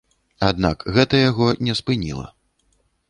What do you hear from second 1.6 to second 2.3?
не спыніла.